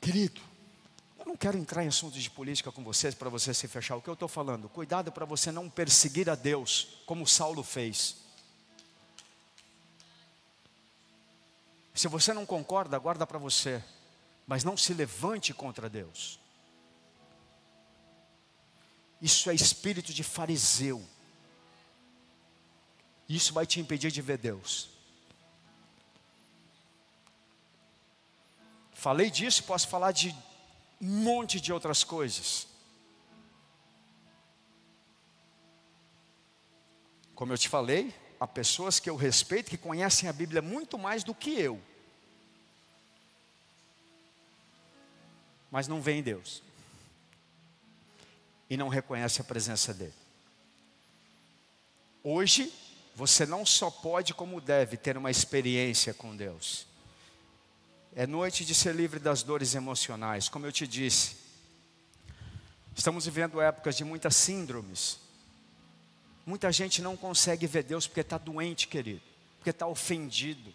[0.00, 0.40] Querido,
[1.18, 3.96] eu não quero entrar em assuntos de política com vocês para você se fechar.
[3.96, 4.68] O que eu estou falando?
[4.68, 8.16] Cuidado para você não perseguir a Deus, como Saulo fez.
[11.94, 13.82] Se você não concorda, guarda para você
[14.46, 16.38] mas não se levante contra Deus.
[19.20, 21.02] Isso é espírito de fariseu.
[23.28, 24.90] Isso vai te impedir de ver Deus.
[28.92, 30.34] Falei disso, posso falar de
[31.00, 32.66] um monte de outras coisas.
[37.34, 41.24] Como eu te falei, há pessoas que eu respeito que conhecem a Bíblia muito mais
[41.24, 41.80] do que eu.
[45.74, 46.62] Mas não vê em Deus.
[48.70, 50.14] E não reconhece a presença dEle.
[52.22, 52.72] Hoje,
[53.16, 56.86] você não só pode, como deve, ter uma experiência com Deus.
[58.14, 61.34] É noite de ser livre das dores emocionais, como eu te disse.
[62.94, 65.18] Estamos vivendo épocas de muitas síndromes.
[66.46, 69.22] Muita gente não consegue ver Deus porque está doente, querido,
[69.56, 70.72] porque está ofendido,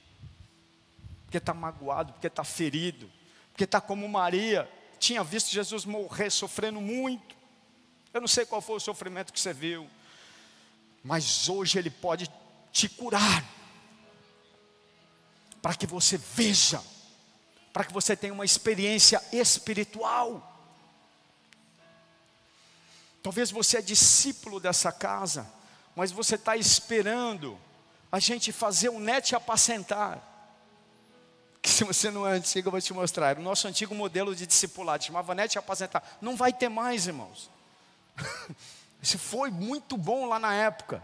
[1.23, 3.09] porque está magoado, porque está ferido,
[3.53, 4.69] porque está como Maria,
[4.99, 7.35] tinha visto Jesus morrer sofrendo muito.
[8.13, 9.89] Eu não sei qual foi o sofrimento que você viu,
[11.03, 12.29] mas hoje Ele pode
[12.71, 13.43] te curar,
[15.61, 16.83] para que você veja,
[17.73, 20.45] para que você tenha uma experiência espiritual.
[23.21, 25.49] Talvez você é discípulo dessa casa,
[25.95, 27.59] mas você está esperando
[28.11, 30.28] a gente fazer um net apacentar
[31.61, 33.29] que se você não é antigo, eu vou te mostrar.
[33.29, 36.17] Era o nosso antigo modelo de discipulado, chamava Nete Apazentar.
[36.21, 37.49] Não vai ter mais, irmãos.
[39.01, 41.03] Isso foi muito bom lá na época.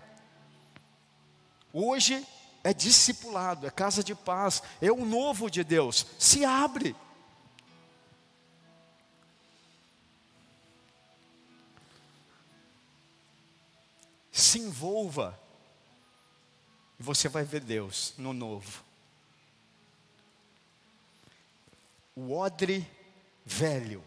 [1.74, 2.26] Hoje
[2.64, 6.06] é discipulado, é casa de paz, é o novo de Deus.
[6.18, 6.96] Se abre.
[14.32, 15.40] Se envolva.
[16.98, 18.84] E você vai ver Deus no novo.
[22.16, 22.88] O odre
[23.46, 24.04] velho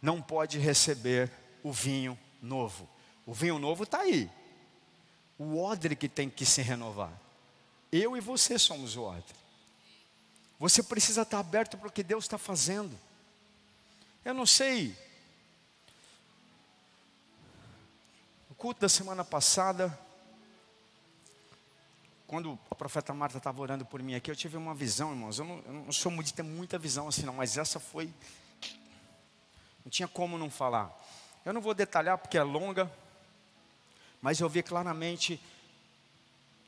[0.00, 1.30] não pode receber
[1.62, 2.88] o vinho novo.
[3.26, 4.30] O vinho novo está aí.
[5.38, 7.12] O odre que tem que se renovar.
[7.92, 9.34] Eu e você somos o odre.
[10.58, 12.98] Você precisa estar aberto para o que Deus está fazendo.
[14.24, 14.96] Eu não sei.
[18.50, 19.96] O culto da semana passada,
[22.26, 25.38] quando a profeta Marta estava orando por mim aqui, eu tive uma visão, irmãos.
[25.38, 28.12] Eu não, eu não sou muito de ter muita visão assim, não, mas essa foi.
[29.84, 30.90] Não tinha como não falar.
[31.44, 32.90] Eu não vou detalhar porque é longa,
[34.20, 35.40] mas eu vi claramente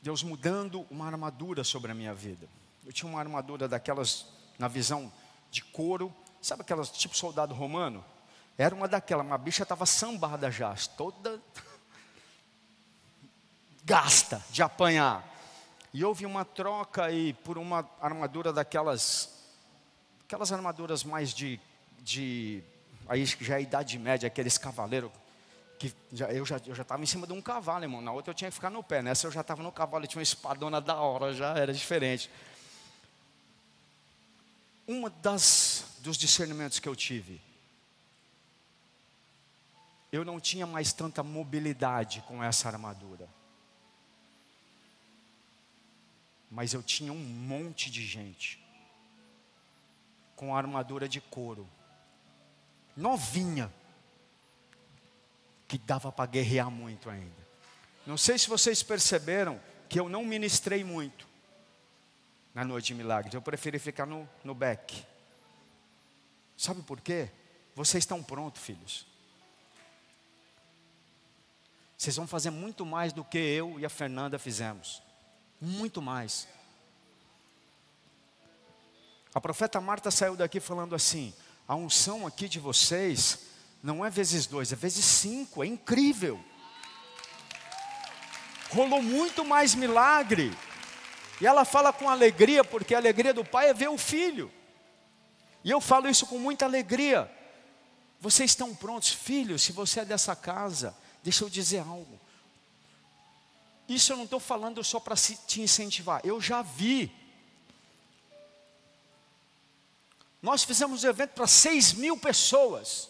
[0.01, 2.47] Deus mudando uma armadura sobre a minha vida.
[2.85, 4.25] Eu tinha uma armadura daquelas,
[4.57, 5.11] na visão
[5.51, 8.03] de couro, sabe aquelas tipo soldado romano?
[8.57, 11.41] Era uma daquelas, uma bicha estava sambada já, toda
[13.83, 15.38] gasta de apanhar.
[15.93, 19.29] E houve uma troca aí por uma armadura daquelas,
[20.23, 21.59] aquelas armaduras mais de,
[21.99, 22.63] de
[23.07, 25.11] aí já é idade média, aqueles cavaleiros
[25.79, 28.01] que já, eu já eu já estava em cima de um cavalo, irmão.
[28.01, 29.01] Na outra eu tinha que ficar no pé.
[29.01, 32.29] Nessa eu já estava no cavalo, tinha uma espadona da hora, já era diferente.
[34.85, 37.41] Uma das dos discernimentos que eu tive,
[40.11, 43.27] eu não tinha mais tanta mobilidade com essa armadura.
[46.49, 48.63] Mas eu tinha um monte de gente
[50.35, 51.69] com armadura de couro,
[52.95, 53.71] novinha,
[55.67, 57.47] que dava para guerrear muito ainda.
[58.05, 61.27] Não sei se vocês perceberam que eu não ministrei muito
[62.53, 65.05] na noite de milagres, eu preferi ficar no, no back.
[66.57, 67.29] Sabe por quê?
[67.75, 69.05] Vocês estão prontos, filhos.
[71.97, 75.01] Vocês vão fazer muito mais do que eu e a Fernanda fizemos.
[75.61, 76.47] Muito mais.
[79.33, 81.33] A profeta Marta saiu daqui falando assim:
[81.67, 83.39] a unção aqui de vocês
[83.83, 86.39] não é vezes dois, é vezes cinco, é incrível.
[88.71, 90.55] rolou muito mais milagre.
[91.41, 94.51] E ela fala com alegria, porque a alegria do pai é ver o filho.
[95.63, 97.31] E eu falo isso com muita alegria.
[98.19, 102.19] Vocês estão prontos, filhos, se você é dessa casa, deixa eu dizer algo.
[103.89, 107.11] Isso eu não estou falando só para te incentivar, eu já vi.
[110.39, 113.09] Nós fizemos um evento para 6 mil pessoas.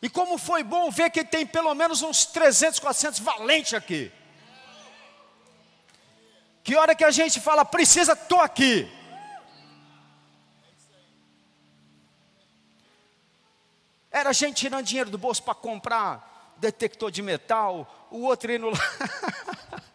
[0.00, 4.10] E como foi bom ver que tem pelo menos uns 300, 400 valentes aqui.
[6.64, 8.90] Que hora que a gente fala, precisa, estou aqui.
[14.10, 18.78] Era gente tirando dinheiro do bolso para comprar detector de metal, o outro indo lá,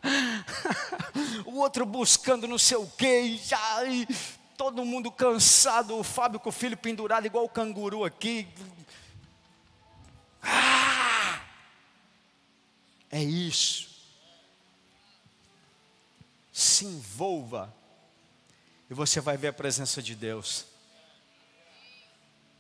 [1.46, 4.08] o outro buscando não sei o quê, e já, e
[4.58, 8.48] todo mundo cansado, o Fábio com o filho pendurado igual o canguru aqui.
[10.42, 11.42] Ah!
[13.10, 13.90] É isso.
[16.52, 17.74] Se envolva
[18.90, 20.72] e você vai ver a presença de Deus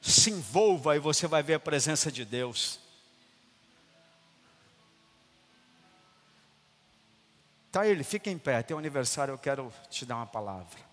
[0.01, 2.79] se envolva e você vai ver a presença de Deus.
[7.71, 10.91] Tá ele, fica em pé, teu aniversário, eu quero te dar uma palavra.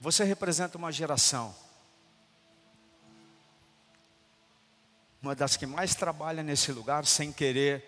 [0.00, 1.54] Você representa uma geração,
[5.22, 7.84] uma das que mais trabalha nesse lugar sem querer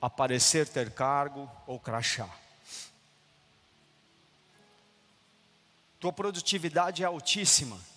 [0.00, 2.28] aparecer, ter cargo ou crachá.
[6.00, 7.89] Tua produtividade é altíssima.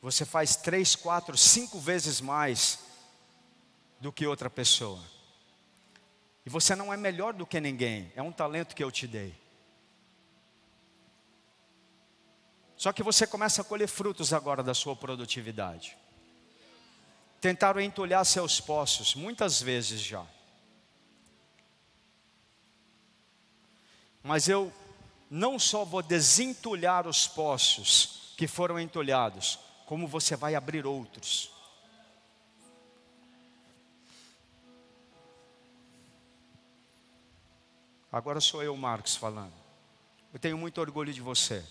[0.00, 2.78] Você faz três, quatro, cinco vezes mais
[4.00, 5.02] do que outra pessoa.
[6.44, 9.34] E você não é melhor do que ninguém, é um talento que eu te dei.
[12.76, 15.96] Só que você começa a colher frutos agora da sua produtividade.
[17.40, 20.24] Tentaram entulhar seus poços, muitas vezes já.
[24.22, 24.72] Mas eu
[25.30, 31.50] não só vou desentulhar os poços que foram entulhados, como você vai abrir outros.
[38.10, 39.54] Agora sou eu, Marcos, falando.
[40.32, 41.64] Eu tenho muito orgulho de você.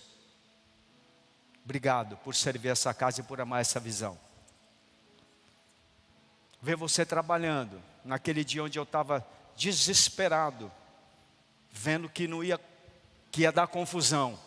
[1.62, 4.18] Obrigado por servir essa casa e por amar essa visão.
[6.62, 10.72] Ver você trabalhando naquele dia onde eu estava desesperado
[11.70, 12.58] vendo que não ia,
[13.30, 14.38] que ia dar confusão.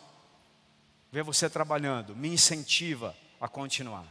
[1.12, 4.06] Ver você trabalhando, me incentiva a continuar.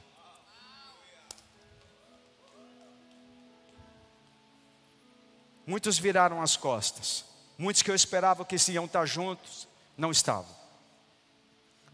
[5.67, 7.25] Muitos viraram as costas.
[7.59, 10.57] Muitos que eu esperava que iam estar juntos, não estavam.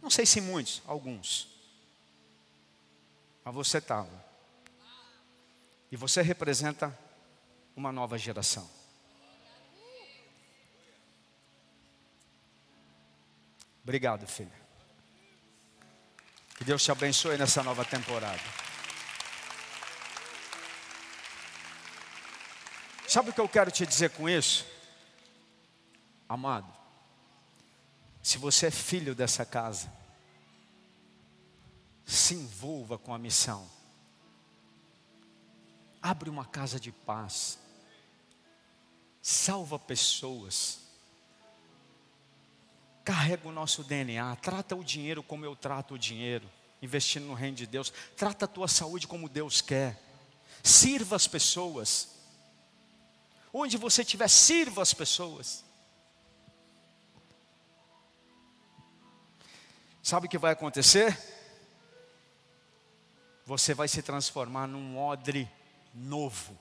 [0.01, 1.49] Não sei se muitos, alguns.
[3.43, 4.25] Mas você estava.
[5.91, 6.97] E você representa
[7.75, 8.69] uma nova geração.
[13.83, 14.64] Obrigado, filha.
[16.57, 18.43] Que Deus te abençoe nessa nova temporada.
[23.09, 24.67] Sabe o que eu quero te dizer com isso?
[26.29, 26.73] Amado,
[28.23, 29.93] se você é filho dessa casa,
[32.05, 33.69] se envolva com a missão.
[36.01, 37.59] Abre uma casa de paz.
[39.21, 40.84] Salva pessoas
[43.05, 46.51] carrega o nosso DNA, trata o dinheiro como eu trato o dinheiro,
[46.81, 50.01] investindo no reino de Deus, trata a tua saúde como Deus quer,
[50.63, 52.09] sirva as pessoas,
[53.53, 55.63] onde você estiver, sirva as pessoas.
[60.03, 61.17] Sabe o que vai acontecer?
[63.47, 65.51] Você vai se transformar num odre
[65.95, 66.59] novo,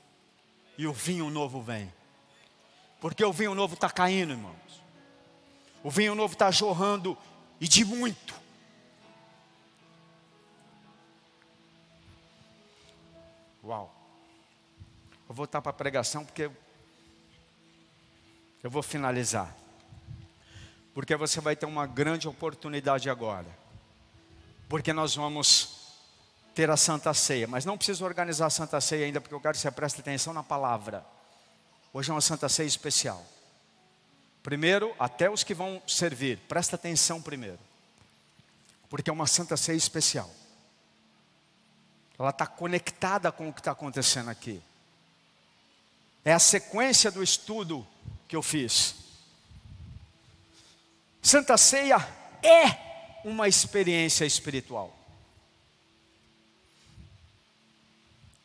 [0.78, 1.91] e o vinho novo vem,
[3.00, 4.83] porque o vinho novo está caindo, irmãos.
[5.84, 7.18] O vinho novo está jorrando
[7.60, 8.34] e de muito.
[13.64, 13.94] Uau.
[15.28, 16.50] Vou voltar para a pregação porque
[18.64, 19.54] eu vou finalizar.
[20.94, 23.48] Porque você vai ter uma grande oportunidade agora.
[24.70, 25.84] Porque nós vamos
[26.54, 27.48] ter a Santa Ceia.
[27.48, 30.34] Mas não preciso organizar a Santa Ceia ainda, porque eu quero que você preste atenção
[30.34, 31.06] na palavra.
[31.92, 33.24] Hoje é uma Santa Ceia especial.
[34.44, 37.60] Primeiro, até os que vão servir, presta atenção primeiro,
[38.89, 40.30] porque é uma santa ceia especial.
[42.20, 44.62] Ela está conectada com o que está acontecendo aqui.
[46.26, 47.88] É a sequência do estudo
[48.28, 48.96] que eu fiz.
[51.22, 51.98] Santa Ceia
[52.44, 54.98] é uma experiência espiritual.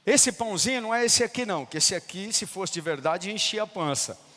[0.07, 3.65] Esse pãozinho não é esse aqui, não, que esse aqui, se fosse de verdade, enchia
[3.65, 4.28] a pança.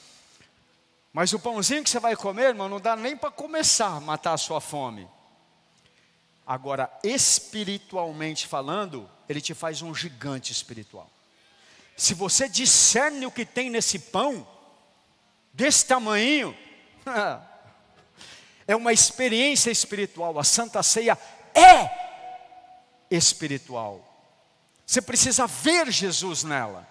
[1.14, 4.34] Mas o pãozinho que você vai comer, irmão, não dá nem para começar a matar
[4.34, 5.08] a sua fome.
[6.48, 11.10] Agora, espiritualmente falando, ele te faz um gigante espiritual.
[11.98, 14.48] Se você discerne o que tem nesse pão,
[15.54, 16.58] desse tamanho,
[18.68, 20.40] é uma experiência espiritual.
[20.40, 21.18] A Santa Ceia
[21.54, 21.90] é
[23.10, 24.08] espiritual.
[24.86, 26.88] Você precisa ver Jesus nela.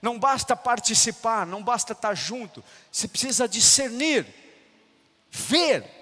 [0.00, 4.26] Não basta participar, não basta estar junto, você precisa discernir,
[5.30, 5.98] ver.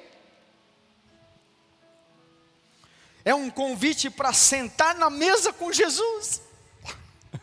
[3.25, 6.43] É um convite para sentar na mesa com Jesus.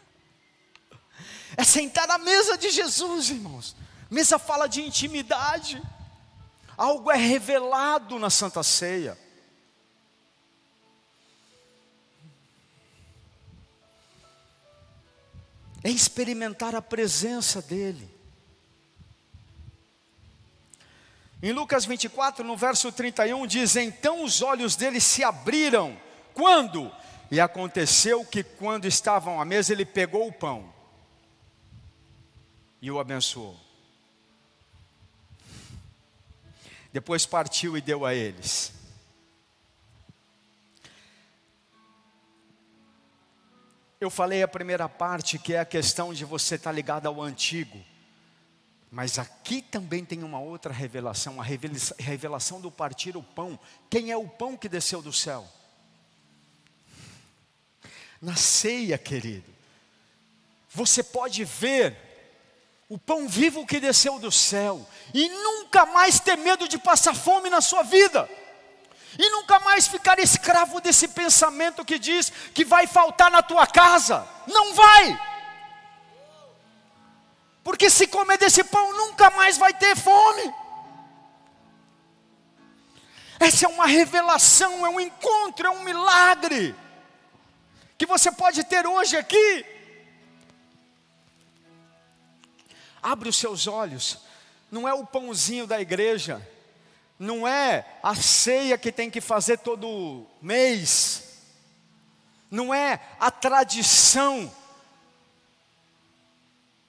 [1.56, 3.76] É sentar na mesa de Jesus, irmãos.
[4.10, 5.80] Mesa fala de intimidade.
[6.76, 9.16] Algo é revelado na Santa Ceia.
[15.84, 18.10] É experimentar a presença dEle.
[21.42, 26.00] Em Lucas 24, no verso 31, diz: Então os olhos dele se abriram.
[26.34, 26.90] Quando?
[27.30, 30.74] E aconteceu que, quando estavam à mesa, ele pegou o pão
[32.82, 33.60] e o abençoou.
[36.94, 38.72] Depois partiu e deu a eles.
[44.04, 47.82] Eu falei a primeira parte, que é a questão de você estar ligado ao antigo.
[48.92, 51.44] Mas aqui também tem uma outra revelação, a
[51.98, 53.58] revelação do partir o pão.
[53.90, 55.48] Quem é o pão que desceu do céu?
[58.22, 59.50] Na ceia, querido,
[60.70, 61.96] você pode ver
[62.90, 67.50] o pão vivo que desceu do céu e nunca mais ter medo de passar fome
[67.50, 68.30] na sua vida
[69.18, 74.28] e nunca mais ficar escravo desse pensamento que diz que vai faltar na tua casa.
[74.48, 75.20] Não vai.
[77.64, 80.54] Porque se comer desse pão nunca mais vai ter fome.
[83.40, 86.76] Essa é uma revelação, é um encontro, é um milagre
[87.98, 89.66] que você pode ter hoje aqui.
[93.02, 94.18] Abre os seus olhos,
[94.72, 96.42] não é o pãozinho da igreja,
[97.18, 101.40] não é a ceia que tem que fazer todo mês,
[102.50, 104.54] não é a tradição,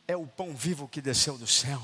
[0.06, 1.80] é o pão vivo que desceu do céu.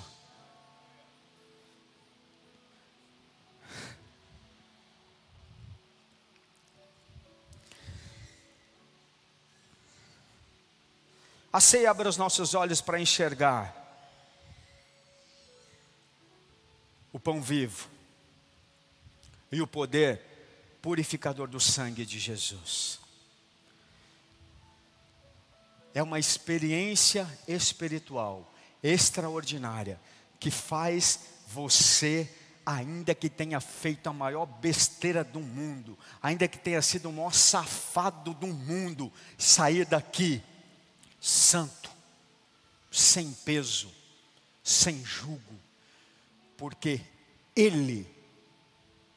[11.52, 13.74] A ceia abre os nossos olhos para enxergar
[17.12, 17.90] o pão vivo
[19.50, 20.20] e o poder
[20.80, 23.00] purificador do sangue de Jesus.
[25.92, 30.00] É uma experiência espiritual extraordinária
[30.38, 32.32] que faz você,
[32.64, 37.34] ainda que tenha feito a maior besteira do mundo, ainda que tenha sido o maior
[37.34, 40.42] safado do mundo, sair daqui
[41.20, 41.90] santo,
[42.90, 43.92] sem peso,
[44.62, 45.60] sem jugo,
[46.56, 47.00] porque
[47.54, 48.06] Ele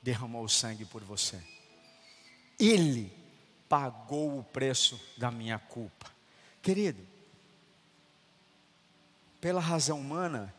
[0.03, 1.41] derramou o sangue por você.
[2.59, 3.11] Ele
[3.69, 6.11] pagou o preço da minha culpa.
[6.61, 7.01] Querido,
[9.39, 10.53] pela razão humana,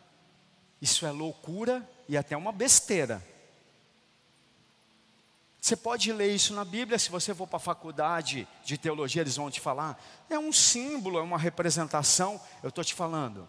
[0.80, 3.24] isso é loucura e até uma besteira.
[5.60, 9.36] Você pode ler isso na Bíblia, se você for para a faculdade de teologia, eles
[9.36, 10.02] vão te falar.
[10.28, 12.40] É um símbolo, é uma representação.
[12.62, 13.48] Eu estou te falando.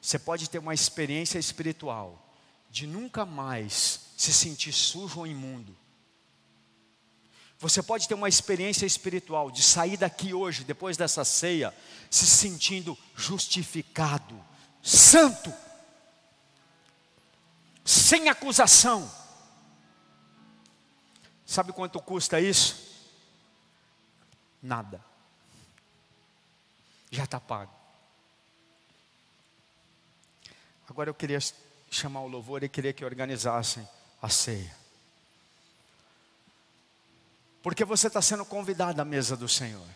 [0.00, 2.21] Você pode ter uma experiência espiritual
[2.72, 5.76] de nunca mais se sentir sujo ou imundo.
[7.58, 11.72] Você pode ter uma experiência espiritual de sair daqui hoje, depois dessa ceia,
[12.10, 14.42] se sentindo justificado,
[14.82, 15.52] santo,
[17.84, 19.08] sem acusação.
[21.44, 22.90] Sabe quanto custa isso?
[24.62, 25.04] Nada.
[27.10, 27.72] Já está pago.
[30.88, 31.38] Agora eu queria
[31.94, 33.86] chamar o louvor e queria que organizassem
[34.20, 34.74] a ceia.
[37.62, 39.86] Porque você está sendo convidado à mesa do Senhor.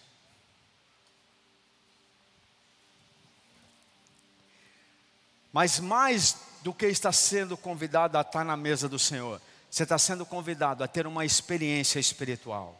[5.52, 9.40] Mas mais do que estar sendo convidado a estar na mesa do Senhor,
[9.70, 12.78] você está sendo convidado a ter uma experiência espiritual,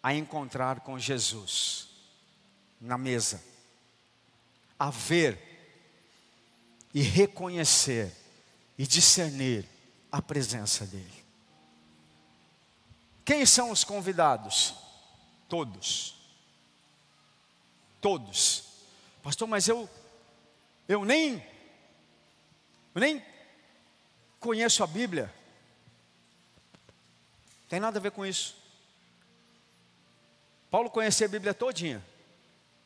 [0.00, 1.88] a encontrar com Jesus
[2.80, 3.42] na mesa,
[4.78, 5.49] a ver
[6.92, 8.12] e reconhecer
[8.76, 9.66] e discernir
[10.10, 11.24] a presença dEle.
[13.24, 14.74] Quem são os convidados?
[15.48, 16.16] Todos.
[18.00, 18.64] Todos.
[19.22, 19.88] Pastor, mas eu
[20.88, 21.34] eu nem
[22.94, 23.24] eu nem
[24.40, 25.32] conheço a Bíblia.
[27.68, 28.56] Tem nada a ver com isso.
[30.70, 32.04] Paulo conhecia a Bíblia todinha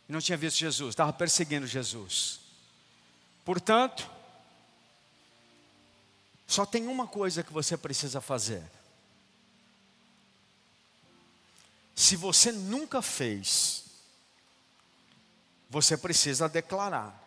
[0.08, 2.43] e não tinha visto Jesus, estava perseguindo Jesus.
[3.44, 4.10] Portanto,
[6.46, 8.62] só tem uma coisa que você precisa fazer.
[11.94, 13.84] Se você nunca fez,
[15.70, 17.23] você precisa declarar.